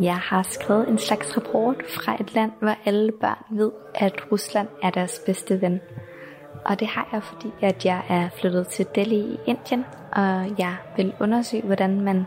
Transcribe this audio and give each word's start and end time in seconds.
Jeg 0.00 0.16
har 0.16 0.42
skrevet 0.42 0.88
en 0.88 0.98
slags 0.98 1.36
rapport 1.36 1.76
fra 1.88 2.16
et 2.20 2.34
land, 2.34 2.52
hvor 2.58 2.74
alle 2.84 3.12
børn 3.20 3.44
ved, 3.50 3.70
at 3.94 4.32
Rusland 4.32 4.68
er 4.82 4.90
deres 4.90 5.20
bedste 5.26 5.60
ven. 5.60 5.80
Og 6.64 6.80
det 6.80 6.88
har 6.88 7.08
jeg, 7.12 7.22
fordi 7.22 7.48
at 7.60 7.84
jeg 7.84 8.02
er 8.08 8.28
flyttet 8.40 8.66
til 8.66 8.86
Delhi 8.94 9.16
i 9.16 9.38
Indien, 9.46 9.84
og 10.12 10.58
jeg 10.58 10.76
vil 10.96 11.14
undersøge, 11.20 11.62
hvordan 11.62 12.00
man 12.00 12.26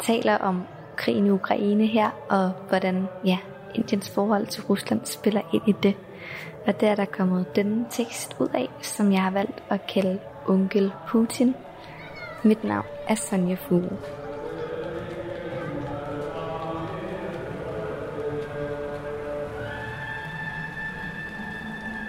taler 0.00 0.38
om 0.38 0.62
krigen 0.96 1.26
i 1.26 1.30
Ukraine 1.30 1.86
her, 1.86 2.10
og 2.30 2.50
hvordan 2.68 3.06
ja, 3.24 3.38
Indiens 3.74 4.10
forhold 4.10 4.46
til 4.46 4.62
Rusland 4.62 5.00
spiller 5.04 5.40
ind 5.52 5.62
i 5.68 5.74
det. 5.82 5.94
Og 6.66 6.80
der 6.80 6.90
er 6.90 6.94
der 6.94 7.04
kommet 7.04 7.56
denne 7.56 7.86
tekst 7.90 8.36
ud 8.40 8.48
af, 8.54 8.68
som 8.82 9.12
jeg 9.12 9.22
har 9.22 9.30
valgt 9.30 9.62
at 9.70 9.86
kalde 9.86 10.18
Onkel 10.46 10.92
Putin. 11.08 11.54
Mit 12.42 12.64
navn 12.64 12.86
er 13.08 13.14
Sonja 13.14 13.54
Fugle. 13.54 14.23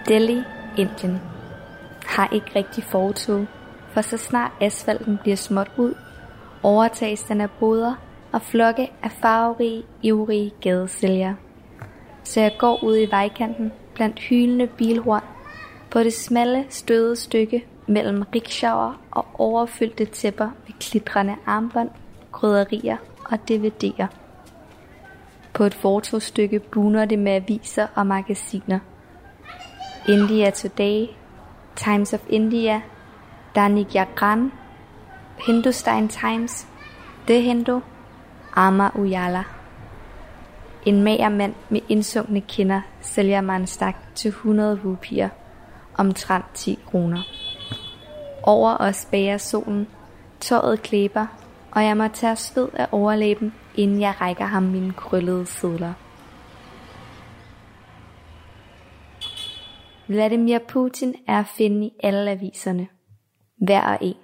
Delhi, 0.08 0.44
Indien, 0.78 1.22
har 2.06 2.30
ikke 2.34 2.52
rigtig 2.56 2.84
fortog, 2.84 3.46
for 3.90 4.02
så 4.02 4.18
snart 4.18 4.52
asfalten 4.62 5.18
bliver 5.18 5.36
småt 5.36 5.72
ud, 5.78 5.94
overtages 6.64 7.24
den 7.24 7.42
af 7.42 7.50
boder 7.60 7.96
og 8.32 8.42
flokke 8.42 8.92
af 9.04 9.12
farverige, 9.12 9.84
ivrige 10.02 10.52
gadesælgere. 10.62 11.36
Så 12.24 12.42
jeg 12.42 12.56
går 12.60 12.84
ud 12.84 12.98
i 12.98 13.12
vejkanten 13.12 13.72
blandt 13.94 14.20
hylende 14.20 14.68
bilhorn 14.68 15.24
på 15.92 16.00
det 16.00 16.14
smalle, 16.14 16.66
støde 16.70 17.16
stykke 17.16 17.66
mellem 17.88 18.24
rikshaver 18.36 19.02
og 19.12 19.26
overfyldte 19.34 20.06
tæpper 20.06 20.50
med 20.68 20.74
klitrende 20.80 21.36
armbånd, 21.46 21.90
krydderier 22.32 22.98
og 23.26 23.40
DVD'er. 23.52 24.08
På 25.54 25.64
et 25.64 25.74
fotostykke 25.74 26.60
buner 26.60 27.06
det 27.06 27.20
med 27.20 27.32
aviser 27.32 27.88
og 27.96 28.08
magasiner– 28.08 28.80
India 30.08 30.52
Today, 30.52 31.10
Times 31.76 32.14
of 32.14 32.22
India, 32.30 32.84
Danik 33.56 33.96
Jagran, 33.96 34.52
Hindustan 35.38 36.08
Times, 36.08 36.68
The 37.28 37.42
Hindu, 37.42 37.82
Amar 38.56 38.92
Ujala. 38.96 39.44
En 40.86 41.04
mager 41.04 41.30
mand 41.30 41.54
med 41.70 41.82
indsunkne 41.90 42.42
kinder 42.42 42.82
sælger 43.02 43.42
mig 43.42 43.56
en 43.56 43.68
stak 43.68 43.96
til 44.16 44.30
100 44.30 44.80
rupier, 44.86 45.30
omtrent 45.98 46.46
10 46.54 46.80
kroner. 46.86 47.22
Over 48.44 48.78
os 48.78 49.08
bager 49.12 49.38
solen, 49.38 49.88
tåret 50.42 50.82
klæber, 50.82 51.26
og 51.72 51.84
jeg 51.84 51.98
må 51.98 52.08
tage 52.08 52.36
sved 52.36 52.68
af 52.74 52.88
overlæben, 52.92 53.54
inden 53.76 54.02
jeg 54.02 54.14
rækker 54.22 54.46
ham 54.46 54.64
mine 54.64 54.94
krøllede 54.94 55.46
sedler. 55.46 55.94
Vladimir 60.08 60.60
Putin 60.60 61.16
er 61.28 61.40
at 61.40 61.48
finde 61.48 61.86
i 61.86 61.94
alle 62.04 62.32
aviserne. 62.32 62.88
Hver 63.56 63.82
og 63.82 63.98
en. 64.02 64.16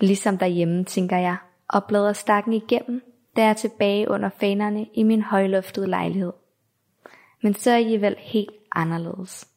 Ligesom 0.00 0.38
derhjemme, 0.38 0.84
tænker 0.84 1.16
jeg, 1.16 1.36
og 1.68 1.84
bladrer 1.84 2.12
stakken 2.12 2.52
igennem, 2.52 3.02
da 3.36 3.42
jeg 3.42 3.50
er 3.50 3.54
tilbage 3.54 4.10
under 4.10 4.30
fanerne 4.40 4.86
i 4.94 5.02
min 5.02 5.22
højluftede 5.22 5.86
lejlighed. 5.86 6.32
Men 7.42 7.54
så 7.54 7.70
er 7.70 7.76
alligevel 7.76 8.16
helt 8.18 8.50
anderledes. 8.72 9.48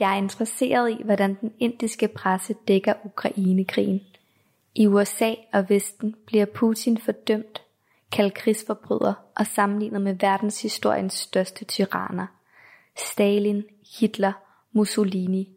Jeg 0.00 0.12
er 0.12 0.16
interesseret 0.16 0.90
i, 0.90 1.02
hvordan 1.04 1.38
den 1.40 1.52
indiske 1.58 2.08
presse 2.08 2.54
dækker 2.68 2.94
Ukrainekrigen. 3.04 4.00
I 4.74 4.86
USA 4.86 5.34
og 5.52 5.68
Vesten 5.68 6.14
bliver 6.26 6.44
Putin 6.44 6.98
fordømt, 6.98 7.62
kaldt 8.12 8.34
krigsforbryder 8.34 9.14
og 9.36 9.46
sammenlignet 9.46 10.02
med 10.02 10.14
verdenshistoriens 10.14 11.14
største 11.14 11.64
tyranner. 11.64 12.26
Stalin, 12.96 13.62
Hitler 14.00 14.32
Mussolini, 14.72 15.48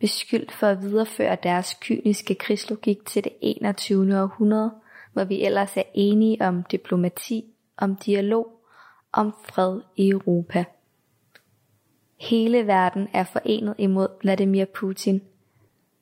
beskyldt 0.00 0.52
for 0.52 0.66
at 0.66 0.82
videreføre 0.82 1.36
deres 1.42 1.76
kyniske 1.80 2.34
krigslogik 2.34 3.06
til 3.06 3.24
det 3.24 3.32
21. 3.40 4.20
århundrede, 4.20 4.74
hvor 5.12 5.24
vi 5.24 5.44
ellers 5.44 5.76
er 5.76 5.82
enige 5.94 6.42
om 6.42 6.62
diplomati, 6.62 7.44
om 7.76 7.96
dialog, 7.96 8.60
om 9.12 9.34
fred 9.44 9.80
i 9.96 10.08
Europa. 10.08 10.64
Hele 12.20 12.66
verden 12.66 13.08
er 13.12 13.24
forenet 13.24 13.74
imod 13.78 14.08
Vladimir 14.22 14.64
Putin. 14.64 15.22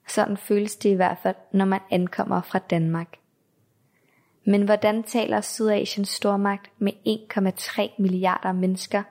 Sådan 0.09 0.37
føles 0.37 0.77
det 0.77 0.91
i 0.91 0.95
hvert 0.95 1.19
fald, 1.23 1.37
når 1.53 1.65
man 1.65 1.81
ankommer 1.91 2.41
fra 2.41 2.59
Danmark. 2.59 3.17
Men 4.45 4.63
hvordan 4.63 5.03
taler 5.03 5.41
Sydasiens 5.41 6.09
stormagt 6.09 6.71
med 6.79 6.93
1,3 6.93 7.91
milliarder 7.99 8.53
mennesker 8.53 9.03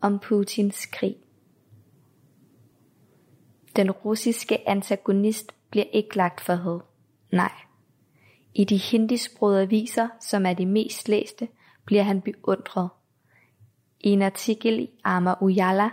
om 0.00 0.18
Putins 0.18 0.86
krig? 0.86 1.16
Den 3.76 3.90
russiske 3.90 4.68
antagonist 4.68 5.54
bliver 5.70 5.86
ikke 5.92 6.16
lagt 6.16 6.40
for 6.40 6.54
had. 6.54 6.80
Nej. 7.32 7.52
I 8.54 8.64
de 8.64 8.76
hindisprogede 8.76 9.62
aviser, 9.62 10.08
som 10.20 10.46
er 10.46 10.54
de 10.54 10.66
mest 10.66 11.08
læste, 11.08 11.48
bliver 11.84 12.02
han 12.02 12.20
beundret. 12.20 12.88
I 14.00 14.08
en 14.08 14.22
artikel 14.22 14.78
i 14.78 14.90
Amar 15.04 15.38
Ujala 15.42 15.90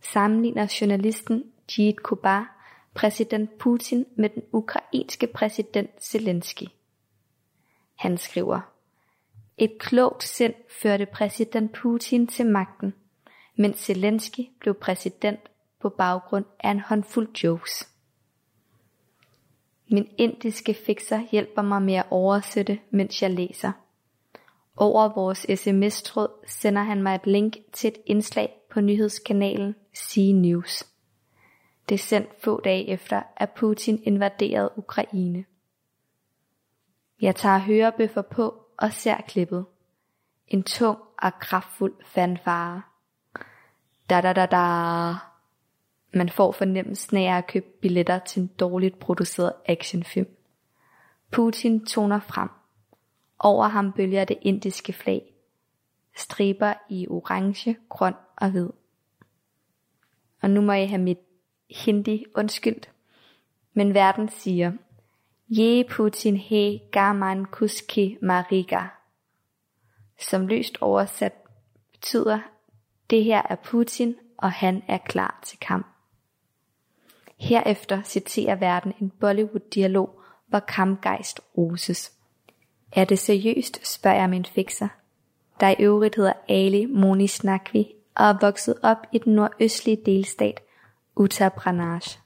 sammenligner 0.00 0.76
journalisten 0.80 1.44
Jit 1.78 2.02
Kubar 2.02 2.54
præsident 2.94 3.58
Putin 3.58 4.06
med 4.16 4.28
den 4.28 4.42
ukrainske 4.52 5.26
præsident 5.26 5.90
Zelensky. 6.04 6.64
Han 7.94 8.18
skriver, 8.18 8.60
et 9.58 9.78
klogt 9.78 10.24
sind 10.24 10.54
førte 10.80 11.06
præsident 11.06 11.72
Putin 11.72 12.26
til 12.26 12.46
magten, 12.46 12.94
mens 13.56 13.78
Zelensky 13.78 14.40
blev 14.60 14.74
præsident 14.74 15.40
på 15.84 15.88
baggrund 15.88 16.44
af 16.60 16.70
en 16.70 16.80
håndfuld 16.80 17.36
jokes. 17.44 17.88
Min 19.90 20.08
indiske 20.18 20.74
fixer 20.86 21.20
hjælper 21.30 21.62
mig 21.62 21.82
med 21.82 21.94
at 21.94 22.06
oversætte, 22.10 22.80
mens 22.90 23.22
jeg 23.22 23.30
læser. 23.30 23.72
Over 24.76 25.08
vores 25.08 25.38
sms-tråd 25.38 26.28
sender 26.46 26.82
han 26.82 27.02
mig 27.02 27.14
et 27.14 27.26
link 27.26 27.56
til 27.72 27.88
et 27.88 27.98
indslag 28.06 28.52
på 28.70 28.80
nyhedskanalen 28.80 29.74
C 29.96 30.32
News. 30.34 30.84
Det 31.88 31.94
er 31.94 31.98
sendt 31.98 32.42
få 32.44 32.60
dage 32.60 32.88
efter, 32.88 33.22
at 33.36 33.50
Putin 33.50 34.02
invaderede 34.02 34.70
Ukraine. 34.76 35.44
Jeg 37.20 37.36
tager 37.36 37.58
hørebøffer 37.58 38.22
på 38.22 38.64
og 38.76 38.92
ser 38.92 39.16
klippet. 39.28 39.66
En 40.48 40.62
tung 40.62 40.98
og 41.18 41.32
kraftfuld 41.40 41.94
fanfare. 42.04 42.82
Da 44.10 44.20
da 44.20 44.32
da 44.32 44.46
da. 44.46 45.33
Man 46.14 46.28
får 46.28 46.52
fornemmelsen 46.52 47.16
af 47.16 47.38
at 47.38 47.46
købe 47.46 47.66
billetter 47.80 48.18
til 48.18 48.42
en 48.42 48.46
dårligt 48.46 48.98
produceret 48.98 49.52
actionfilm. 49.66 50.28
Putin 51.30 51.86
toner 51.86 52.20
frem. 52.20 52.48
Over 53.38 53.68
ham 53.68 53.92
bølger 53.92 54.24
det 54.24 54.38
indiske 54.42 54.92
flag. 54.92 55.34
Striber 56.16 56.74
i 56.88 57.08
orange, 57.08 57.76
grøn 57.88 58.14
og 58.36 58.50
hvid. 58.50 58.68
Og 60.42 60.50
nu 60.50 60.60
må 60.60 60.72
jeg 60.72 60.88
have 60.88 61.02
mit 61.02 61.18
hindi 61.84 62.24
undskyldt. 62.34 62.90
Men 63.72 63.94
verden 63.94 64.28
siger, 64.28 64.72
Je 65.48 65.84
Putin 65.90 66.36
he 66.36 66.78
gaman 66.92 67.44
kuski 67.44 68.18
mariga. 68.22 68.80
Som 70.20 70.46
løst 70.46 70.78
oversat 70.80 71.32
betyder, 71.92 72.38
det 73.10 73.24
her 73.24 73.42
er 73.50 73.56
Putin, 73.56 74.14
og 74.38 74.52
han 74.52 74.82
er 74.88 74.98
klar 74.98 75.40
til 75.42 75.58
kamp. 75.58 75.93
Herefter 77.44 78.02
citerer 78.02 78.54
verden 78.54 78.92
en 79.00 79.12
Bollywood-dialog, 79.20 80.20
hvor 80.48 80.58
kampgejst 80.58 81.40
roses. 81.58 82.12
Er 82.92 83.04
det 83.04 83.18
seriøst, 83.18 83.86
spørger 83.86 84.16
jeg 84.16 84.30
min 84.30 84.44
fikser, 84.44 84.88
der 85.60 85.68
i 85.68 85.76
øvrigt 85.78 86.16
hedder 86.16 86.32
Ali 86.48 86.86
Moni 86.86 87.26
Snakvi 87.26 87.86
og 88.14 88.26
er 88.26 88.38
vokset 88.40 88.74
op 88.82 88.96
i 89.12 89.18
den 89.18 89.34
nordøstlige 89.34 90.02
delstat 90.06 90.60
Uttar 91.16 91.48
Pradesh. 91.48 92.18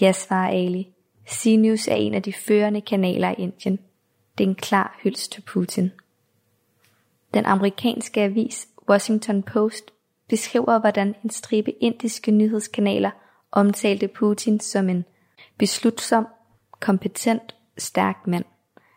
Ja, 0.00 0.12
svarer 0.12 0.50
Ali. 0.50 0.88
CNews 1.28 1.88
er 1.88 1.94
en 1.94 2.14
af 2.14 2.22
de 2.22 2.32
førende 2.32 2.80
kanaler 2.80 3.30
i 3.30 3.34
Indien. 3.34 3.78
Det 4.38 4.44
er 4.44 4.48
en 4.48 4.54
klar 4.54 4.98
hyldst 5.02 5.32
til 5.32 5.40
Putin. 5.40 5.92
Den 7.34 7.46
amerikanske 7.46 8.22
avis 8.22 8.68
Washington 8.88 9.42
Post 9.42 9.92
beskriver, 10.28 10.78
hvordan 10.78 11.14
en 11.24 11.30
stribe 11.30 11.70
indiske 11.70 12.30
nyhedskanaler 12.30 13.10
omtalte 13.52 14.08
Putin 14.08 14.60
som 14.60 14.88
en 14.88 15.04
beslutsom, 15.58 16.26
kompetent, 16.80 17.54
stærk 17.78 18.26
mand 18.26 18.44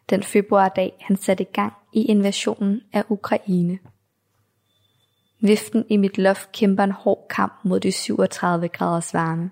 den 0.10 0.24
februardag 0.24 0.94
han 1.00 1.18
satte 1.18 1.44
i 1.44 1.48
gang 1.54 1.74
i 1.94 2.06
invasionen 2.06 2.82
af 2.94 3.04
Ukraine. 3.10 3.80
Viften 5.40 5.86
i 5.90 5.98
mit 5.98 6.18
loft 6.18 6.52
kæmper 6.52 6.84
en 6.84 6.92
hård 6.92 7.26
kamp 7.30 7.54
mod 7.64 7.80
de 7.80 7.92
37 7.92 8.68
graders 8.68 9.14
varme. 9.14 9.52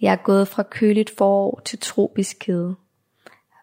Jeg 0.00 0.12
er 0.12 0.16
gået 0.16 0.48
fra 0.48 0.62
køligt 0.62 1.10
forår 1.18 1.60
til 1.64 1.78
tropisk 1.78 2.36
kede. 2.40 2.76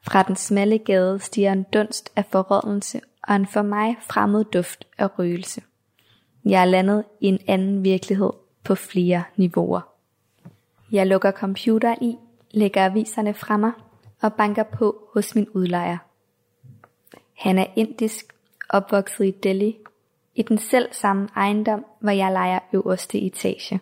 Fra 0.03 0.23
den 0.23 0.35
smalle 0.35 0.77
gade 0.77 1.19
stiger 1.19 1.51
en 1.51 1.65
dunst 1.73 2.11
af 2.15 2.25
forrådelse 2.25 3.01
og 3.23 3.35
en 3.35 3.47
for 3.47 3.61
mig 3.61 3.95
fremmed 4.01 4.43
duft 4.43 4.87
af 4.97 5.19
røgelse. 5.19 5.61
Jeg 6.45 6.61
er 6.61 6.65
landet 6.65 7.03
i 7.21 7.27
en 7.27 7.39
anden 7.47 7.83
virkelighed 7.83 8.31
på 8.63 8.75
flere 8.75 9.23
niveauer. 9.35 9.94
Jeg 10.95 11.07
lukker 11.07 11.31
computeren 11.31 12.03
i, 12.03 12.17
lægger 12.51 12.85
aviserne 12.85 13.33
fra 13.33 13.57
mig 13.57 13.71
og 14.21 14.33
banker 14.33 14.63
på 14.63 15.09
hos 15.13 15.35
min 15.35 15.49
udlejer. 15.49 15.97
Han 17.33 17.57
er 17.57 17.65
indisk, 17.75 18.35
opvokset 18.69 19.25
i 19.25 19.31
Delhi, 19.31 19.77
i 20.35 20.41
den 20.41 20.57
selv 20.57 20.93
samme 20.93 21.29
ejendom, 21.35 21.85
hvor 21.99 22.11
jeg 22.11 22.31
leger 22.31 22.59
øverste 22.73 23.19
etage. 23.19 23.79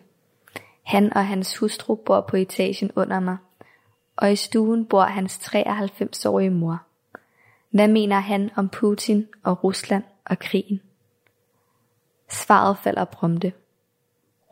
Han 0.82 1.12
og 1.12 1.26
hans 1.26 1.56
hustru 1.58 1.94
bor 1.94 2.20
på 2.20 2.36
etagen 2.36 2.90
under 2.96 3.20
mig, 3.20 3.36
og 4.16 4.32
i 4.32 4.36
stuen 4.36 4.86
bor 4.86 5.02
hans 5.02 5.38
93-årige 5.38 6.50
mor. 6.50 6.82
Hvad 7.70 7.88
mener 7.88 8.20
han 8.20 8.50
om 8.56 8.68
Putin 8.68 9.26
og 9.42 9.64
Rusland 9.64 10.04
og 10.24 10.38
krigen? 10.38 10.80
Svaret 12.30 12.78
falder 12.78 13.04
prompte. 13.04 13.52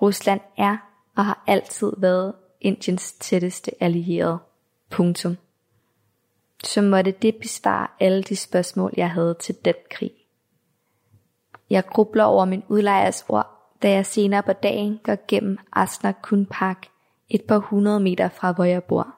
Rusland 0.03 0.41
er 0.56 0.76
og 1.17 1.25
har 1.25 1.44
altid 1.47 1.93
været 1.99 2.35
Indiens 2.62 3.12
tætteste 3.12 3.82
allierede. 3.82 4.38
Punktum. 4.91 5.37
Så 6.64 6.82
måtte 6.82 7.11
det 7.11 7.37
besvare 7.37 7.88
alle 8.00 8.23
de 8.23 8.37
spørgsmål, 8.37 8.93
jeg 8.97 9.11
havde 9.11 9.37
til 9.41 9.55
den 9.64 9.75
krig. 9.91 10.11
Jeg 11.70 11.87
grubler 11.87 12.25
over 12.25 12.44
min 12.44 12.62
udlejers 12.69 13.25
ord, 13.29 13.76
da 13.82 13.91
jeg 13.91 14.06
senere 14.06 14.43
på 14.43 14.53
dagen 14.53 15.00
går 15.03 15.17
gennem 15.29 15.59
Asner 15.73 16.12
Kun 16.12 16.47
Park, 16.47 16.87
et 17.29 17.43
par 17.43 17.59
hundrede 17.59 18.00
meter 18.00 18.29
fra 18.29 18.53
hvor 18.53 18.64
jeg 18.64 18.85
bor. 18.85 19.14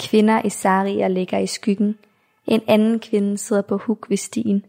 Kvinder 0.00 0.42
i 0.42 0.50
sarier 0.50 1.08
ligger 1.08 1.38
i 1.38 1.46
skyggen, 1.46 1.98
en 2.46 2.62
anden 2.66 3.00
kvinde 3.00 3.38
sidder 3.38 3.62
på 3.62 3.76
huk 3.76 4.10
ved 4.10 4.16
stien, 4.16 4.66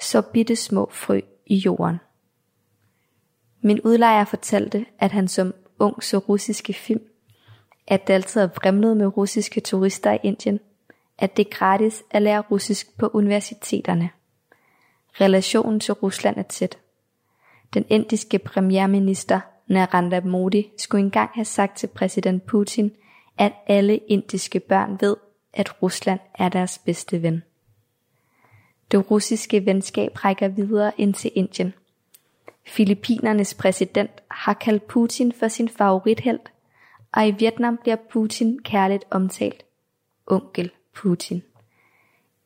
så 0.00 0.22
bitte 0.22 0.56
små 0.56 0.88
frø 0.92 1.20
i 1.46 1.56
jorden. 1.56 1.96
Min 3.60 3.80
udlejer 3.80 4.24
fortalte, 4.24 4.86
at 4.98 5.12
han 5.12 5.28
som 5.28 5.54
ung 5.78 6.02
så 6.02 6.18
russiske 6.18 6.72
film, 6.72 7.02
at 7.86 8.06
det 8.06 8.14
altid 8.14 8.40
er 8.40 8.46
vrimlet 8.46 8.96
med 8.96 9.16
russiske 9.16 9.60
turister 9.60 10.12
i 10.12 10.18
Indien, 10.22 10.60
at 11.18 11.36
det 11.36 11.46
er 11.46 11.50
gratis 11.50 12.02
at 12.10 12.22
lære 12.22 12.40
russisk 12.40 12.98
på 12.98 13.10
universiteterne. 13.14 14.10
Relationen 15.20 15.80
til 15.80 15.94
Rusland 15.94 16.36
er 16.36 16.42
tæt. 16.42 16.78
Den 17.74 17.84
indiske 17.88 18.38
premierminister 18.38 19.40
Narendra 19.66 20.20
Modi 20.20 20.70
skulle 20.78 21.04
engang 21.04 21.30
have 21.34 21.44
sagt 21.44 21.78
til 21.78 21.86
præsident 21.86 22.46
Putin, 22.46 22.92
at 23.38 23.52
alle 23.66 23.96
indiske 23.96 24.60
børn 24.60 24.98
ved, 25.00 25.16
at 25.52 25.82
Rusland 25.82 26.20
er 26.34 26.48
deres 26.48 26.78
bedste 26.78 27.22
ven. 27.22 27.42
Det 28.90 29.10
russiske 29.10 29.66
venskab 29.66 30.24
rækker 30.24 30.48
videre 30.48 30.92
ind 30.98 31.14
til 31.14 31.30
Indien. 31.34 31.74
Filippinernes 32.68 33.54
præsident 33.54 34.10
har 34.30 34.54
kaldt 34.54 34.86
Putin 34.86 35.32
for 35.32 35.48
sin 35.48 35.68
favorithelt, 35.68 36.52
og 37.12 37.28
i 37.28 37.30
Vietnam 37.30 37.76
bliver 37.76 37.96
Putin 38.10 38.58
kærligt 38.62 39.04
omtalt. 39.10 39.64
Onkel 40.26 40.70
Putin. 40.94 41.42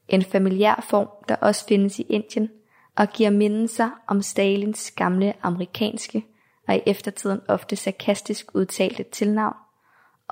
En 0.09 0.23
familiær 0.23 0.87
form, 0.89 1.09
der 1.29 1.37
også 1.37 1.67
findes 1.67 1.99
i 1.99 2.03
Indien, 2.03 2.51
og 2.97 3.09
giver 3.09 3.31
mindelser 3.31 3.91
om 4.07 4.23
Stalins 4.23 4.91
gamle 4.91 5.35
amerikanske 5.43 6.25
og 6.69 6.77
i 6.77 6.81
eftertiden 6.87 7.41
ofte 7.49 7.77
sarkastisk 7.77 8.55
udtalte 8.55 9.03
tilnavn, 9.03 9.57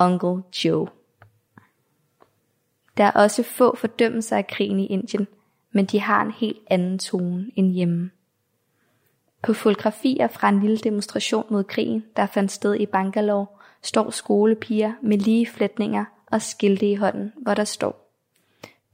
Uncle 0.00 0.42
Joe. 0.64 0.88
Der 2.96 3.04
er 3.04 3.10
også 3.10 3.42
få 3.42 3.76
fordømmelser 3.76 4.36
af 4.36 4.46
krigen 4.46 4.80
i 4.80 4.86
Indien, 4.86 5.26
men 5.72 5.86
de 5.86 6.00
har 6.00 6.22
en 6.22 6.30
helt 6.30 6.58
anden 6.70 6.98
tone 6.98 7.50
end 7.56 7.72
hjemme. 7.72 8.10
På 9.42 9.52
fotografier 9.52 10.28
fra 10.28 10.48
en 10.48 10.60
lille 10.60 10.76
demonstration 10.76 11.46
mod 11.50 11.64
krigen, 11.64 12.04
der 12.16 12.26
fandt 12.26 12.52
sted 12.52 12.74
i 12.74 12.86
Bangalore, 12.86 13.46
står 13.82 14.10
skolepiger 14.10 14.92
med 15.02 15.18
lige 15.18 15.46
flætninger 15.46 16.04
og 16.26 16.42
skilte 16.42 16.90
i 16.90 16.94
hånden, 16.94 17.32
hvor 17.36 17.54
der 17.54 17.64
står 17.64 18.10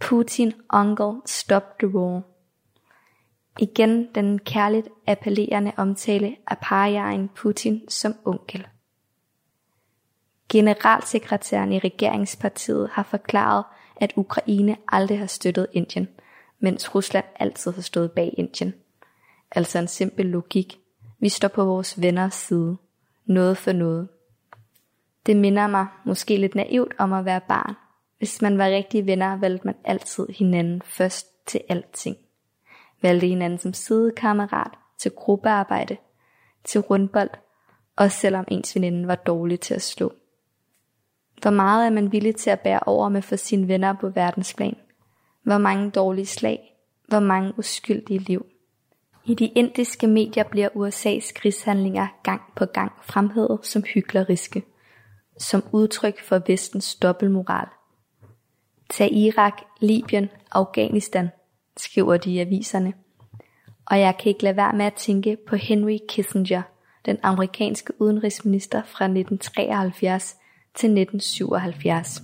Putin 0.00 0.52
Uncle 0.72 1.20
Stop 1.26 1.78
the 1.78 1.88
War. 1.88 2.22
Igen 3.60 4.08
den 4.14 4.38
kærligt 4.38 4.88
appellerende 5.06 5.72
omtale 5.76 6.36
af 6.46 6.58
parjeren 6.62 7.28
Putin 7.28 7.88
som 7.88 8.14
onkel. 8.24 8.66
Generalsekretæren 10.48 11.72
i 11.72 11.78
regeringspartiet 11.78 12.88
har 12.92 13.02
forklaret, 13.02 13.64
at 13.96 14.12
Ukraine 14.16 14.76
aldrig 14.88 15.18
har 15.18 15.26
støttet 15.26 15.66
Indien, 15.72 16.08
mens 16.58 16.94
Rusland 16.94 17.24
altid 17.40 17.72
har 17.72 17.82
stået 17.82 18.12
bag 18.12 18.34
Indien. 18.38 18.74
Altså 19.50 19.78
en 19.78 19.88
simpel 19.88 20.26
logik. 20.26 20.78
Vi 21.20 21.28
står 21.28 21.48
på 21.48 21.64
vores 21.64 22.02
venners 22.02 22.34
side. 22.34 22.76
Noget 23.26 23.58
for 23.58 23.72
noget. 23.72 24.08
Det 25.26 25.36
minder 25.36 25.66
mig 25.66 25.86
måske 26.04 26.36
lidt 26.36 26.54
naivt 26.54 26.94
om 26.98 27.12
at 27.12 27.24
være 27.24 27.40
barn. 27.48 27.74
Hvis 28.18 28.42
man 28.42 28.58
var 28.58 28.66
rigtige 28.66 29.06
venner, 29.06 29.36
valgte 29.36 29.66
man 29.66 29.74
altid 29.84 30.26
hinanden 30.28 30.82
først 30.84 31.46
til 31.46 31.60
alting. 31.68 32.16
Valgte 33.02 33.26
hinanden 33.26 33.58
som 33.58 33.72
sidekammerat, 33.72 34.70
til 34.98 35.10
gruppearbejde, 35.10 35.96
til 36.64 36.80
rundbold, 36.80 37.30
også 37.96 38.18
selvom 38.18 38.44
ens 38.48 38.74
veninde 38.74 39.08
var 39.08 39.14
dårlig 39.14 39.60
til 39.60 39.74
at 39.74 39.82
slå. 39.82 40.12
Hvor 41.42 41.50
meget 41.50 41.86
er 41.86 41.90
man 41.90 42.12
villig 42.12 42.36
til 42.36 42.50
at 42.50 42.60
bære 42.60 42.80
over 42.86 43.08
med 43.08 43.22
for 43.22 43.36
sine 43.36 43.68
venner 43.68 43.92
på 43.92 44.08
verdensplan? 44.08 44.76
Hvor 45.42 45.58
mange 45.58 45.90
dårlige 45.90 46.26
slag? 46.26 46.76
Hvor 47.08 47.20
mange 47.20 47.52
uskyldige 47.58 48.18
liv? 48.18 48.46
I 49.28 49.34
de 49.34 49.46
indiske 49.46 50.06
medier 50.06 50.44
bliver 50.44 50.68
USA's 50.68 51.32
krigshandlinger 51.34 52.06
gang 52.22 52.42
på 52.56 52.64
gang 52.64 52.92
fremhævet 53.02 53.58
som 53.62 53.82
hykleriske, 53.82 54.62
som 55.38 55.64
udtryk 55.72 56.24
for 56.24 56.42
vestens 56.46 56.94
dobbeltmoral. 56.94 57.68
Tag 58.90 59.12
Irak, 59.12 59.62
Libyen, 59.80 60.28
Afghanistan, 60.52 61.28
skriver 61.76 62.16
de 62.16 62.30
i 62.30 62.38
aviserne. 62.38 62.92
Og 63.86 64.00
jeg 64.00 64.16
kan 64.18 64.28
ikke 64.28 64.42
lade 64.42 64.56
være 64.56 64.76
med 64.76 64.86
at 64.86 64.94
tænke 64.94 65.36
på 65.48 65.56
Henry 65.56 65.96
Kissinger, 66.08 66.62
den 67.06 67.18
amerikanske 67.22 67.92
udenrigsminister 68.00 68.82
fra 68.82 69.04
1973 69.04 70.36
til 70.74 70.86
1977. 70.86 72.22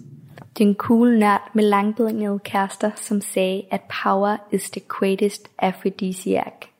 Den 0.59 0.75
cool 0.75 1.19
nørd 1.19 1.51
med 1.55 1.65
langbedingede 1.65 2.39
kærester, 2.39 2.91
som 2.97 3.21
sagde, 3.21 3.63
at 3.71 3.81
power 4.03 4.37
is 4.53 4.71
the 4.71 4.81
greatest 4.89 5.49
aphrodisiac. 5.59 6.72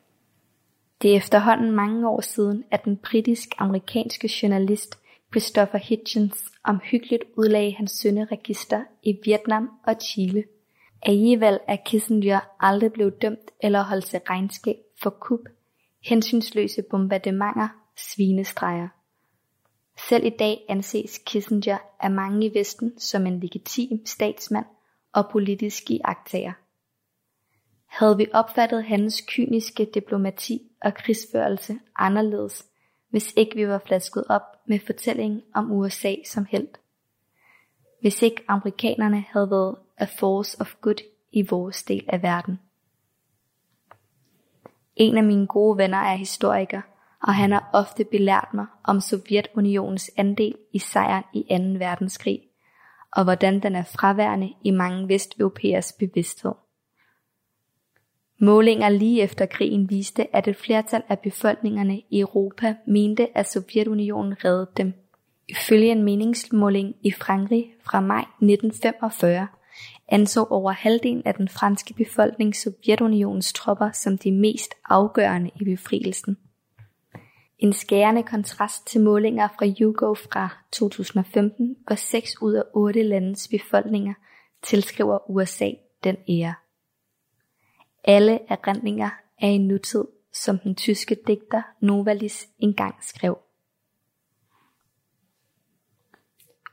Det 1.03 1.11
er 1.11 1.17
efterhånden 1.17 1.71
mange 1.71 2.09
år 2.09 2.21
siden, 2.21 2.63
at 2.71 2.85
den 2.85 2.97
britisk-amerikanske 2.97 4.29
journalist 4.41 4.99
Christopher 5.31 5.79
Hitchens 5.79 6.51
omhyggeligt 6.63 7.23
udlagde 7.37 7.73
hans 7.73 7.91
synderegister 7.91 8.83
i 9.03 9.19
Vietnam 9.23 9.69
og 9.87 9.95
Chile. 10.01 10.43
Alligevel 11.01 11.59
er 11.67 11.75
Kissinger 11.85 12.39
aldrig 12.59 12.93
blevet 12.93 13.21
dømt 13.21 13.51
eller 13.59 13.83
holdt 13.83 14.05
til 14.05 14.19
regnskab 14.29 14.75
for 15.01 15.09
kup, 15.09 15.39
hensynsløse 16.03 16.81
bombardementer, 16.81 17.67
svinestreger. 17.97 18.87
Selv 20.09 20.25
i 20.25 20.29
dag 20.39 20.65
anses 20.69 21.17
Kissinger 21.25 21.77
af 21.99 22.11
mange 22.11 22.45
i 22.45 22.53
Vesten 22.53 22.99
som 22.99 23.27
en 23.27 23.39
legitim 23.39 24.05
statsmand 24.05 24.65
og 25.13 25.29
politisk 25.31 25.91
iagtager. 25.91 26.53
Havde 27.85 28.17
vi 28.17 28.27
opfattet 28.33 28.83
hans 28.83 29.23
kyniske 29.27 29.85
diplomati 29.93 30.61
og 30.83 30.93
krigsførelse 30.93 31.79
anderledes, 31.95 32.65
hvis 33.09 33.33
ikke 33.37 33.55
vi 33.55 33.67
var 33.67 33.81
flasket 33.85 34.23
op 34.29 34.41
med 34.65 34.79
fortællingen 34.85 35.41
om 35.53 35.71
USA 35.71 36.15
som 36.25 36.45
held? 36.45 36.67
Hvis 38.01 38.21
ikke 38.21 38.43
amerikanerne 38.47 39.25
havde 39.29 39.51
været 39.51 39.75
a 39.97 40.05
force 40.19 40.57
of 40.61 40.75
good 40.81 41.03
i 41.31 41.41
vores 41.49 41.83
del 41.83 42.05
af 42.07 42.23
verden. 42.23 42.59
En 44.95 45.17
af 45.17 45.23
mine 45.23 45.47
gode 45.47 45.77
venner 45.77 45.97
er 45.97 46.15
historiker, 46.15 46.81
og 47.23 47.35
han 47.35 47.51
har 47.51 47.69
ofte 47.73 48.03
belært 48.03 48.49
mig 48.53 48.65
om 48.83 49.01
Sovjetunionens 49.01 50.11
andel 50.17 50.55
i 50.71 50.79
sejren 50.79 51.23
i 51.33 51.41
2. 51.49 51.85
verdenskrig, 51.85 52.41
og 53.11 53.23
hvordan 53.23 53.59
den 53.59 53.75
er 53.75 53.83
fraværende 53.83 54.53
i 54.63 54.71
mange 54.71 55.07
vesteuropæers 55.07 55.93
bevidsthed. 55.99 56.53
Målinger 58.43 58.89
lige 58.89 59.21
efter 59.21 59.45
krigen 59.45 59.89
viste, 59.89 60.35
at 60.35 60.47
et 60.47 60.55
flertal 60.55 61.03
af 61.09 61.19
befolkningerne 61.19 62.01
i 62.09 62.19
Europa 62.19 62.75
mente, 62.87 63.37
at 63.37 63.49
Sovjetunionen 63.49 64.45
reddede 64.45 64.71
dem. 64.77 64.93
Ifølge 65.49 65.91
en 65.91 66.03
meningsmåling 66.03 66.95
i 67.01 67.11
Frankrig 67.11 67.73
fra 67.83 68.01
maj 68.01 68.21
1945 68.21 69.47
anså 70.07 70.45
over 70.49 70.71
halvdelen 70.71 71.21
af 71.25 71.33
den 71.33 71.49
franske 71.49 71.93
befolkning 71.93 72.55
Sovjetunionens 72.55 73.53
tropper 73.53 73.91
som 73.91 74.17
de 74.17 74.31
mest 74.31 74.73
afgørende 74.89 75.51
i 75.61 75.63
befrielsen. 75.63 76.37
En 77.59 77.73
skærende 77.73 78.23
kontrast 78.23 78.87
til 78.87 79.01
målinger 79.01 79.47
fra 79.57 79.65
YouGov 79.81 80.15
fra 80.15 80.49
2015, 80.71 81.75
hvor 81.87 81.95
6 81.95 82.41
ud 82.41 82.53
af 82.53 82.63
8 82.73 83.03
landes 83.03 83.47
befolkninger 83.47 84.13
tilskriver 84.63 85.31
USA 85.31 85.69
den 86.03 86.15
ære. 86.29 86.53
Alle 88.03 88.39
erindringer 88.49 89.09
er 89.41 89.47
i 89.47 89.57
nutid, 89.57 90.03
som 90.33 90.59
den 90.59 90.75
tyske 90.75 91.17
digter 91.27 91.61
Novalis 91.79 92.47
engang 92.59 92.95
skrev. 93.03 93.37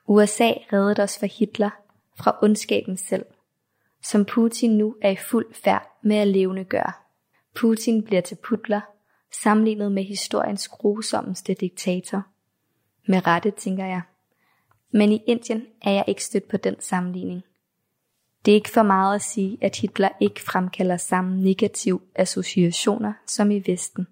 USA 0.07 0.53
reddede 0.73 1.03
os 1.03 1.19
fra 1.19 1.27
Hitler 1.27 1.71
fra 2.19 2.39
ondskaben 2.43 2.97
selv, 2.97 3.25
som 4.03 4.25
Putin 4.25 4.71
nu 4.71 4.97
er 5.03 5.11
i 5.11 5.17
fuld 5.17 5.55
færd 5.55 5.99
med 6.03 6.17
at 6.17 6.29
levende 6.29 6.65
gøre. 6.65 6.93
Putin 7.55 8.05
bliver 8.05 8.21
til 8.21 8.39
putler, 8.49 8.81
sammenlignet 9.43 9.93
med 9.93 10.05
historiens 10.05 10.69
grusommeste 10.69 11.55
diktator. 11.55 12.23
Med 13.09 13.27
rette, 13.27 13.51
tænker 13.51 13.87
jeg. 13.87 14.03
Men 14.93 15.13
i 15.13 15.23
Indien 15.27 15.67
er 15.83 15.91
jeg 15.91 16.05
ikke 16.07 16.25
stødt 16.25 16.49
på 16.49 16.57
den 16.57 16.81
sammenligning. 16.81 17.43
Det 18.45 18.53
er 18.53 18.55
ikke 18.55 18.71
for 18.71 18.83
meget 18.83 19.15
at 19.15 19.23
sige, 19.23 19.59
at 19.61 19.77
Hitler 19.77 20.09
ikke 20.21 20.43
fremkalder 20.43 20.97
samme 20.97 21.43
negative 21.43 22.01
associationer 22.15 23.13
som 23.27 23.51
i 23.51 23.63
Vesten. 23.67 24.07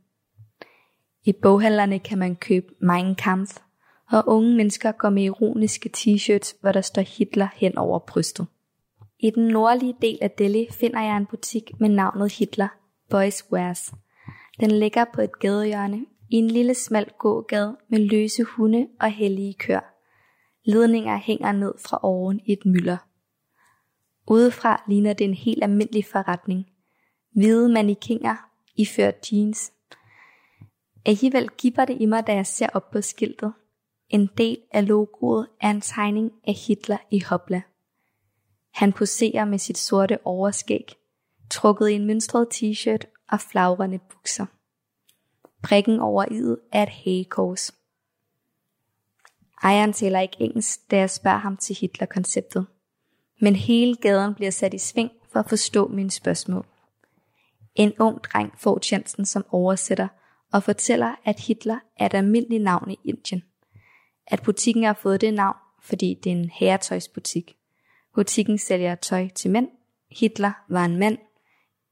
I 1.24 1.32
boghandlerne 1.32 1.98
kan 1.98 2.18
man 2.18 2.36
købe 2.36 2.66
Mein 2.80 3.14
Kampf, 3.14 3.56
og 4.10 4.24
unge 4.26 4.56
mennesker 4.56 4.92
går 4.92 5.10
med 5.10 5.22
ironiske 5.22 5.90
t-shirts, 5.96 6.58
hvor 6.60 6.72
der 6.72 6.80
står 6.80 7.02
Hitler 7.02 7.48
hen 7.54 7.78
over 7.78 7.98
brystet. 7.98 8.46
I 9.20 9.30
den 9.30 9.48
nordlige 9.48 9.94
del 10.02 10.18
af 10.20 10.30
Delhi 10.30 10.66
finder 10.72 11.00
jeg 11.00 11.16
en 11.16 11.26
butik 11.26 11.80
med 11.80 11.88
navnet 11.88 12.32
Hitler, 12.32 12.68
Boys 13.10 13.52
Wears. 13.52 13.92
Den 14.60 14.70
ligger 14.70 15.04
på 15.14 15.20
et 15.20 15.38
gadehjørne 15.38 16.06
i 16.30 16.36
en 16.36 16.50
lille 16.50 16.74
smal 16.74 17.10
gågade 17.18 17.76
med 17.88 17.98
løse 17.98 18.44
hunde 18.44 18.88
og 19.00 19.10
hellige 19.10 19.54
køer. 19.54 19.80
Ledninger 20.64 21.16
hænger 21.16 21.52
ned 21.52 21.74
fra 21.78 22.00
oven 22.02 22.40
i 22.46 22.52
et 22.52 22.66
mylder. 22.66 22.96
Udefra 24.30 24.84
ligner 24.88 25.12
det 25.12 25.24
en 25.24 25.34
helt 25.34 25.64
almindelig 25.64 26.04
forretning. 26.04 26.66
Hvide 27.30 27.68
mannekinger 27.68 28.36
iført 28.76 29.32
jeans. 29.32 29.72
Alligevel 31.06 31.48
giver 31.48 31.84
det 31.84 31.96
i 32.00 32.06
mig, 32.06 32.26
da 32.26 32.34
jeg 32.34 32.46
ser 32.46 32.68
op 32.74 32.90
på 32.90 33.00
skiltet. 33.00 33.52
En 34.08 34.28
del 34.38 34.58
af 34.72 34.88
logoet 34.88 35.48
er 35.60 35.70
en 35.70 35.80
tegning 35.80 36.32
af 36.46 36.54
Hitler 36.54 36.98
i 37.10 37.20
hopla. 37.20 37.62
Han 38.74 38.92
poserer 38.92 39.44
med 39.44 39.58
sit 39.58 39.78
sorte 39.78 40.18
overskæg, 40.26 40.92
trukket 41.50 41.88
i 41.88 41.94
en 41.94 42.06
mønstret 42.06 42.48
t-shirt 42.54 43.24
og 43.32 43.40
flagrende 43.40 43.98
bukser. 43.98 44.46
Prikken 45.62 46.00
over 46.00 46.24
idet 46.32 46.58
er 46.72 46.82
et 46.82 46.88
hagekors. 46.88 47.74
Ejeren 49.62 49.92
taler 49.92 50.20
ikke 50.20 50.40
engelsk, 50.40 50.90
da 50.90 50.96
jeg 50.96 51.10
spørger 51.10 51.38
ham 51.38 51.56
til 51.56 51.76
Hitler-konceptet 51.80 52.66
men 53.40 53.56
hele 53.56 53.96
gaden 53.96 54.34
bliver 54.34 54.50
sat 54.50 54.74
i 54.74 54.78
sving 54.78 55.10
for 55.32 55.40
at 55.40 55.48
forstå 55.48 55.88
mine 55.88 56.10
spørgsmål. 56.10 56.66
En 57.74 57.92
ung 57.98 58.20
dreng 58.24 58.52
får 58.58 58.78
chancen 58.82 59.26
som 59.26 59.46
oversætter 59.50 60.08
og 60.52 60.62
fortæller, 60.62 61.14
at 61.24 61.40
Hitler 61.40 61.78
er 61.96 62.06
et 62.06 62.14
almindeligt 62.14 62.62
navn 62.62 62.90
i 62.90 62.98
Indien. 63.04 63.42
At 64.26 64.42
butikken 64.42 64.84
har 64.84 64.98
fået 65.02 65.20
det 65.20 65.34
navn, 65.34 65.56
fordi 65.82 66.20
det 66.24 66.32
er 66.32 66.36
en 66.36 66.50
herretøjsbutik. 66.50 67.56
Butikken 68.14 68.58
sælger 68.58 68.94
tøj 68.94 69.28
til 69.28 69.50
mænd. 69.50 69.68
Hitler 70.10 70.52
var 70.68 70.84
en 70.84 70.96
mand. 70.96 71.18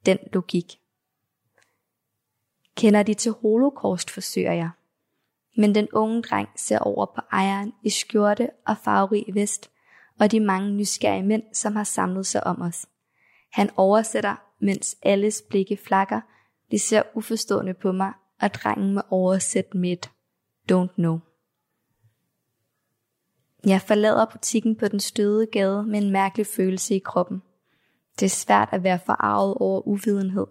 Den 0.06 0.18
logik. 0.32 0.80
Kender 2.76 3.02
de 3.02 3.14
til 3.14 3.32
holocaust, 3.32 4.10
forsøger 4.10 4.52
jeg. 4.52 4.70
Men 5.56 5.74
den 5.74 5.88
unge 5.92 6.22
dreng 6.22 6.48
ser 6.56 6.78
over 6.78 7.06
på 7.06 7.20
ejeren 7.32 7.72
i 7.82 7.90
skjorte 7.90 8.50
og 8.66 8.76
farverig 8.84 9.34
vest 9.34 9.70
og 10.20 10.30
de 10.30 10.40
mange 10.40 10.70
nysgerrige 10.70 11.22
mænd, 11.22 11.42
som 11.52 11.76
har 11.76 11.84
samlet 11.84 12.26
sig 12.26 12.46
om 12.46 12.62
os. 12.62 12.86
Han 13.52 13.70
oversætter, 13.76 14.36
mens 14.60 14.96
alles 15.02 15.42
blikke 15.48 15.76
flakker. 15.76 16.20
De 16.70 16.78
ser 16.78 17.02
uforstående 17.14 17.74
på 17.74 17.92
mig, 17.92 18.12
og 18.40 18.54
drengen 18.54 18.94
må 18.94 19.02
oversætte 19.10 19.78
mit 19.78 20.10
don't 20.72 20.94
know. 20.94 21.18
Jeg 23.66 23.82
forlader 23.82 24.24
butikken 24.32 24.76
på 24.76 24.88
den 24.88 25.00
støde 25.00 25.46
gade 25.46 25.82
med 25.82 26.02
en 26.02 26.10
mærkelig 26.10 26.46
følelse 26.46 26.94
i 26.94 26.98
kroppen. 26.98 27.42
Det 28.20 28.26
er 28.26 28.30
svært 28.30 28.68
at 28.72 28.82
være 28.82 28.98
forarvet 29.06 29.54
over 29.54 29.88
uvidenhed. 29.88 30.46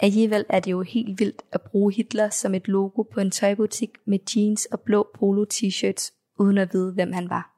Alligevel 0.00 0.44
er 0.48 0.60
det 0.60 0.70
jo 0.70 0.82
helt 0.82 1.20
vildt 1.20 1.42
at 1.52 1.62
bruge 1.62 1.92
Hitler 1.92 2.30
som 2.30 2.54
et 2.54 2.68
logo 2.68 3.02
på 3.02 3.20
en 3.20 3.30
tøjbutik 3.30 3.90
med 4.04 4.18
jeans 4.36 4.64
og 4.64 4.80
blå 4.80 5.10
polo 5.14 5.44
t-shirts, 5.54 6.34
uden 6.38 6.58
at 6.58 6.72
vide, 6.72 6.92
hvem 6.92 7.12
han 7.12 7.30
var. 7.30 7.49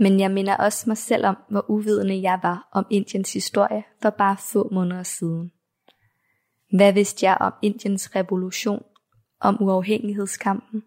Men 0.00 0.20
jeg 0.20 0.30
minder 0.30 0.56
også 0.56 0.84
mig 0.86 0.96
selv 0.96 1.26
om, 1.26 1.36
hvor 1.48 1.70
uvidende 1.70 2.22
jeg 2.22 2.40
var 2.42 2.68
om 2.72 2.86
Indiens 2.90 3.32
historie 3.32 3.84
for 4.02 4.10
bare 4.10 4.36
få 4.36 4.68
måneder 4.72 5.02
siden. 5.02 5.52
Hvad 6.72 6.92
vidste 6.92 7.26
jeg 7.26 7.36
om 7.40 7.52
Indiens 7.62 8.16
revolution, 8.16 8.82
om 9.40 9.56
uafhængighedskampen, 9.60 10.82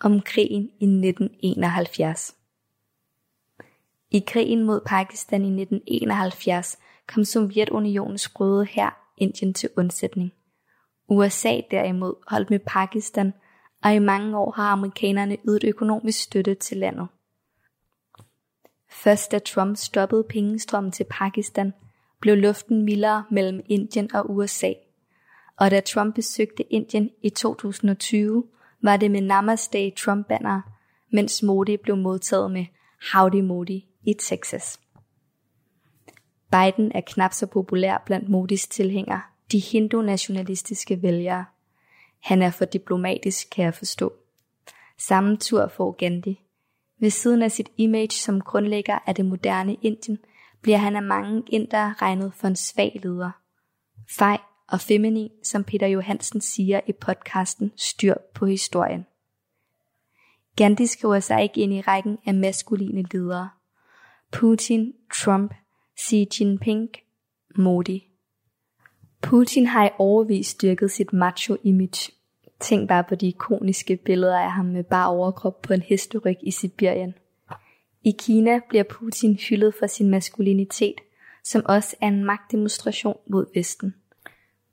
om 0.00 0.20
krigen 0.20 0.62
i 0.62 0.84
1971? 0.84 2.34
I 4.10 4.24
krigen 4.26 4.64
mod 4.64 4.80
Pakistan 4.86 5.40
i 5.40 5.62
1971 5.62 6.78
kom 7.06 7.24
Sovjetunionens 7.24 8.40
røde 8.40 8.64
her 8.64 8.90
Indien 9.16 9.54
til 9.54 9.68
undsætning. 9.76 10.32
USA 11.08 11.60
derimod 11.70 12.14
holdt 12.26 12.50
med 12.50 12.58
Pakistan, 12.58 13.32
og 13.84 13.94
i 13.94 13.98
mange 13.98 14.38
år 14.38 14.50
har 14.50 14.70
amerikanerne 14.70 15.36
ydet 15.48 15.64
økonomisk 15.64 16.22
støtte 16.22 16.54
til 16.54 16.76
landet. 16.76 17.08
Først 18.90 19.32
da 19.32 19.38
Trump 19.38 19.76
stoppede 19.76 20.24
pengestrømmen 20.24 20.92
til 20.92 21.06
Pakistan, 21.10 21.72
blev 22.20 22.36
luften 22.36 22.84
mildere 22.84 23.24
mellem 23.30 23.60
Indien 23.68 24.14
og 24.14 24.30
USA. 24.30 24.72
Og 25.56 25.70
da 25.70 25.80
Trump 25.80 26.14
besøgte 26.14 26.62
Indien 26.62 27.10
i 27.22 27.30
2020, 27.30 28.44
var 28.82 28.96
det 28.96 29.10
med 29.10 29.20
Namaste 29.20 29.90
Trump-banner, 29.90 30.60
mens 31.12 31.42
Modi 31.42 31.76
blev 31.76 31.96
modtaget 31.96 32.50
med 32.50 32.66
Howdy 33.12 33.40
Modi 33.40 33.86
i 34.02 34.14
Texas. 34.14 34.80
Biden 36.50 36.92
er 36.94 37.00
knap 37.06 37.32
så 37.32 37.46
populær 37.46 38.02
blandt 38.06 38.28
Modis 38.28 38.66
tilhængere, 38.66 39.20
de 39.52 39.58
hindu-nationalistiske 39.58 41.02
vælgere. 41.02 41.44
Han 42.20 42.42
er 42.42 42.50
for 42.50 42.64
diplomatisk, 42.64 43.50
kan 43.50 43.64
jeg 43.64 43.74
forstå. 43.74 44.12
Samme 44.98 45.36
tur 45.36 45.68
får 45.68 45.92
Gandhi. 45.92 46.40
Ved 47.00 47.10
siden 47.10 47.42
af 47.42 47.50
sit 47.50 47.68
image 47.76 48.12
som 48.12 48.40
grundlægger 48.40 48.98
af 49.06 49.14
det 49.14 49.24
moderne 49.24 49.74
Indien, 49.74 50.18
bliver 50.62 50.78
han 50.78 50.96
af 50.96 51.02
mange 51.02 51.42
indere 51.46 51.94
regnet 52.02 52.34
for 52.34 52.48
en 52.48 52.56
svag 52.56 53.00
leder. 53.02 53.30
Fej 54.18 54.38
og 54.68 54.80
feminin, 54.80 55.30
som 55.42 55.64
Peter 55.64 55.86
Johansen 55.86 56.40
siger 56.40 56.80
i 56.86 56.92
podcasten 56.92 57.72
Styr 57.76 58.14
på 58.34 58.46
historien. 58.46 59.06
Gandhi 60.56 60.86
skriver 60.86 61.20
sig 61.20 61.42
ikke 61.42 61.60
ind 61.60 61.72
i 61.72 61.80
rækken 61.80 62.18
af 62.26 62.34
maskuline 62.34 63.04
ledere. 63.12 63.50
Putin, 64.32 64.92
Trump, 65.14 65.54
Xi 66.00 66.28
Jinping, 66.40 66.88
Modi. 67.56 68.06
Putin 69.22 69.66
har 69.66 69.86
i 69.86 69.90
overvis 69.98 70.46
styrket 70.46 70.90
sit 70.90 71.12
macho-image 71.12 72.19
Tænk 72.60 72.88
bare 72.88 73.04
på 73.04 73.14
de 73.14 73.28
ikoniske 73.28 73.96
billeder 73.96 74.38
af 74.38 74.50
ham 74.50 74.64
med 74.64 74.84
bare 74.84 75.08
overkrop 75.08 75.62
på 75.62 75.72
en 75.72 75.82
hesteryg 75.82 76.36
i 76.42 76.50
Sibirien. 76.50 77.14
I 78.04 78.14
Kina 78.18 78.60
bliver 78.68 78.84
Putin 78.84 79.36
hyldet 79.48 79.74
for 79.78 79.86
sin 79.86 80.10
maskulinitet, 80.10 80.94
som 81.44 81.62
også 81.64 81.96
er 82.00 82.08
en 82.08 82.24
magtdemonstration 82.24 83.16
mod 83.30 83.46
Vesten. 83.54 83.94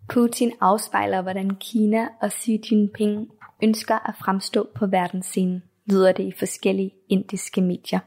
Putin 0.09 0.51
afspejler, 0.61 1.21
hvordan 1.21 1.55
Kina 1.55 2.07
og 2.21 2.31
Xi 2.31 2.61
Jinping 2.71 3.31
ønsker 3.63 4.09
at 4.09 4.15
fremstå 4.25 4.69
på 4.75 4.87
verdensscenen, 4.87 5.63
lyder 5.85 6.11
det 6.11 6.23
i 6.23 6.31
forskellige 6.39 6.91
indiske 7.09 7.61
medier. 7.61 7.99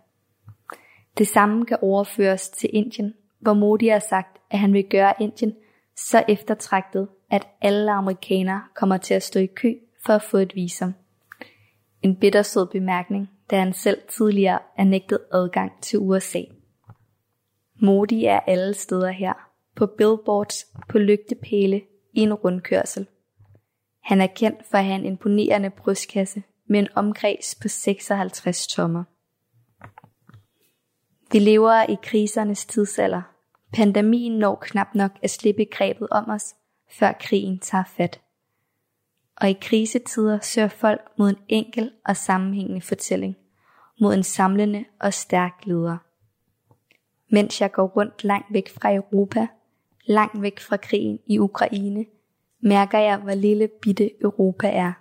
Det 1.19 1.29
samme 1.29 1.67
kan 1.67 1.79
overføres 1.83 2.49
til 2.49 2.71
Indien, 2.73 3.15
hvor 3.41 3.55
Modi 3.55 3.89
har 3.89 4.03
sagt, 4.09 4.39
at 4.51 4.59
han 4.59 4.73
vil 4.73 4.85
gøre 4.91 5.15
Indien 5.21 5.55
så 5.97 6.25
eftertragtet, 6.29 7.09
at 7.31 7.49
alle 7.61 7.93
amerikanere 7.93 8.63
kommer 8.75 8.97
til 8.97 9.15
at 9.15 9.23
stå 9.23 9.41
i 9.41 9.47
kø 9.47 9.75
for 10.07 10.13
at 10.13 10.23
få 10.23 10.37
et 10.37 10.55
visum. 10.55 10.95
En 12.03 12.17
bittersød 12.17 12.67
bemærkning, 12.67 13.31
da 13.51 13.59
han 13.59 13.73
selv 13.73 13.99
tidligere 14.09 14.59
er 14.79 14.85
nægtet 14.85 15.19
adgang 15.33 15.73
til 15.83 15.99
USA. 15.99 16.41
Modi 17.83 18.25
er 18.25 18.41
alle 18.41 18.75
steder 18.75 19.11
her, 19.11 19.33
på 19.77 19.87
billboards, 19.87 20.67
på 20.89 20.99
lygtepæle, 20.99 21.83
i 22.13 22.21
en 22.21 22.35
rundkørsel. 22.35 23.07
Han 24.03 24.21
er 24.21 24.27
kendt 24.27 24.67
for 24.71 24.79
at 24.79 24.85
have 24.85 24.99
en 24.99 25.05
imponerende 25.05 25.71
brystkasse, 25.71 26.43
med 26.67 26.81
en 26.81 26.89
omkreds 26.95 27.55
på 27.63 27.69
56 27.69 28.67
tommer. 28.67 29.05
Vi 31.33 31.39
lever 31.39 31.91
i 31.91 31.97
krisernes 32.03 32.67
tidsalder. 32.67 33.23
Pandemien 33.73 34.39
når 34.39 34.55
knap 34.55 34.95
nok 34.95 35.11
at 35.23 35.31
slippe 35.31 35.65
grebet 35.65 36.09
om 36.11 36.31
os, 36.31 36.55
før 36.91 37.13
krigen 37.21 37.59
tager 37.59 37.85
fat. 37.85 38.21
Og 39.37 39.51
i 39.51 39.57
krisetider 39.61 40.39
søger 40.43 40.69
folk 40.69 41.01
mod 41.19 41.31
en 41.31 41.39
enkel 41.49 41.93
og 42.07 42.17
sammenhængende 42.17 42.81
fortælling, 42.81 43.37
mod 44.01 44.15
en 44.15 44.23
samlende 44.23 44.85
og 45.01 45.15
stærk 45.15 45.53
leder. 45.65 45.97
Mens 47.33 47.61
jeg 47.61 47.73
går 47.73 47.87
rundt 47.87 48.25
langt 48.25 48.53
væk 48.53 48.69
fra 48.69 48.95
Europa, 48.95 49.47
langt 50.05 50.43
væk 50.43 50.61
fra 50.61 50.77
krigen 50.77 51.19
i 51.27 51.39
Ukraine, 51.39 52.07
mærker 52.61 52.99
jeg, 52.99 53.17
hvor 53.17 53.35
lille 53.35 53.69
bitte 53.69 54.23
Europa 54.23 54.69
er. 54.69 54.93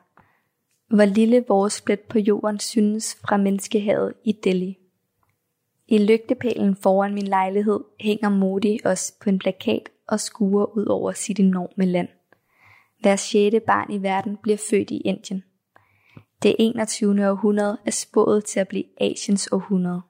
Hvor 0.96 1.06
lille 1.06 1.46
vores 1.48 1.82
plet 1.82 2.00
på 2.00 2.20
jorden 2.20 2.60
synes 2.60 3.16
fra 3.16 3.38
menneskehavet 3.38 4.14
i 4.24 4.32
Delhi. 4.32 4.78
I 5.88 5.98
lygtepælen 5.98 6.76
foran 6.76 7.14
min 7.14 7.28
lejlighed 7.28 7.80
hænger 8.00 8.30
Modi 8.30 8.80
os 8.86 9.14
på 9.22 9.30
en 9.30 9.40
plakat 9.40 9.90
og 10.10 10.20
skuer 10.20 10.78
ud 10.78 10.86
over 10.86 11.12
sit 11.12 11.40
enorme 11.40 11.86
land. 11.86 12.08
Hver 13.02 13.16
sjette 13.16 13.60
barn 13.60 13.92
i 13.92 14.04
verden 14.04 14.38
bliver 14.44 14.58
født 14.70 14.92
i 14.92 14.98
Indien. 14.98 15.44
Det 16.44 16.56
21. 16.60 17.30
århundrede 17.30 17.78
er 17.86 17.92
spået 17.92 18.46
til 18.46 18.60
at 18.60 18.68
blive 18.68 18.84
Asiens 19.02 19.50
århundrede. 19.52 20.02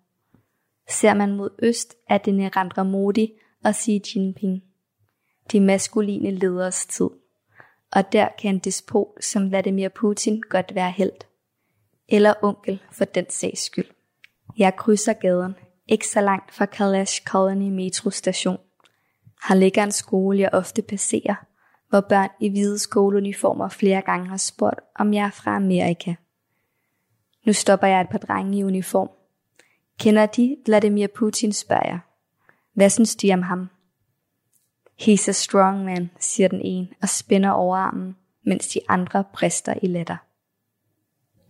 Ser 0.89 1.13
man 1.13 1.35
mod 1.35 1.49
øst, 1.59 1.95
er 2.09 2.17
det 2.17 2.35
Narendra 2.35 2.83
Modi 2.83 3.33
og 3.63 3.75
Xi 3.75 4.01
Jinping. 4.15 4.63
De 5.51 5.59
maskuline 5.59 6.31
leders 6.31 6.85
tid. 6.85 7.09
Og 7.91 8.11
der 8.11 8.27
kan 8.39 8.55
en 8.55 8.59
despot 8.59 9.23
som 9.23 9.49
Vladimir 9.49 9.89
Putin 9.89 10.41
godt 10.49 10.75
være 10.75 10.91
held. 10.91 11.11
Eller 12.07 12.33
onkel 12.41 12.79
for 12.91 13.05
den 13.05 13.25
sags 13.29 13.61
skyld. 13.61 13.89
Jeg 14.57 14.75
krydser 14.75 15.13
gaden, 15.13 15.55
ikke 15.87 16.07
så 16.07 16.21
langt 16.21 16.53
fra 16.53 16.65
Kalash 16.65 17.23
Colony 17.23 17.69
metrostation. 17.69 18.57
Her 19.47 19.55
ligger 19.55 19.83
en 19.83 19.91
skole, 19.91 20.39
jeg 20.39 20.49
ofte 20.53 20.81
passerer, 20.81 21.45
hvor 21.89 22.01
børn 22.01 22.29
i 22.39 22.49
hvide 22.49 22.79
skoleuniformer 22.79 23.69
flere 23.69 24.01
gange 24.01 24.27
har 24.27 24.37
spurgt, 24.37 24.79
om 24.95 25.13
jeg 25.13 25.25
er 25.25 25.31
fra 25.31 25.55
Amerika. 25.55 26.15
Nu 27.45 27.53
stopper 27.53 27.87
jeg 27.87 28.01
et 28.01 28.09
par 28.09 28.17
drenge 28.17 28.57
i 28.57 28.63
uniform. 28.63 29.09
Kender 29.99 30.25
de 30.25 30.57
Vladimir 30.65 31.07
Putin, 31.07 31.53
spørger 31.53 31.87
jeg. 31.87 31.99
Hvad 32.73 32.89
synes 32.89 33.15
de 33.15 33.33
om 33.33 33.41
ham? 33.41 33.69
He's 35.01 35.29
a 35.29 35.31
strong 35.31 35.85
man, 35.85 36.09
siger 36.19 36.47
den 36.47 36.61
ene 36.61 36.87
og 37.01 37.09
spænder 37.09 37.49
overarmen, 37.49 38.15
mens 38.45 38.67
de 38.67 38.79
andre 38.87 39.23
brister 39.33 39.73
i 39.81 39.87
latter. 39.87 40.17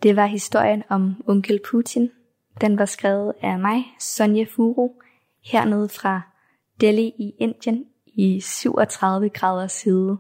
Det 0.04 0.16
var 0.16 0.26
historien 0.26 0.84
om 0.90 1.24
onkel 1.28 1.60
Putin. 1.72 2.12
Den 2.62 2.78
var 2.78 2.86
skrevet 2.86 3.34
af 3.42 3.60
mig, 3.60 3.84
Sonja 4.00 4.46
Furu, 4.56 4.90
hernede 5.44 5.90
fra 5.90 6.22
Delhi 6.82 7.14
i 7.18 7.34
Indien 7.40 7.86
i 8.06 8.42
37 8.42 9.30
grader 9.30 9.68
side. 9.68 10.18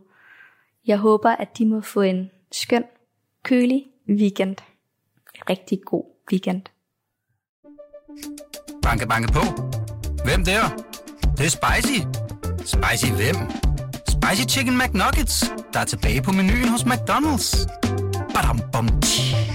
Jeg 0.87 0.97
håber, 0.97 1.29
at 1.29 1.57
de 1.57 1.65
må 1.65 1.81
få 1.81 2.01
en 2.01 2.29
skøn, 2.51 2.83
kølig 3.43 3.85
weekend. 4.09 4.55
Rigtig 5.49 5.81
god 5.85 6.03
weekend. 6.31 6.61
Banke, 8.81 9.07
banke 9.07 9.33
på. 9.33 9.39
Hvem 10.25 10.45
der? 10.45 10.61
Det, 11.21 11.37
det 11.37 11.45
er 11.45 11.49
spicy. 11.49 11.99
Spicy 12.59 13.11
hvem? 13.11 13.35
Spicy 14.07 14.55
Chicken 14.55 14.77
McNuggets, 14.77 15.51
der 15.73 15.79
er 15.79 15.85
tilbage 15.85 16.21
på 16.21 16.31
menuen 16.31 16.67
hos 16.67 16.81
McDonald's. 16.81 17.67
Badum, 18.33 18.59
bom, 18.73 19.01
tji. 19.01 19.48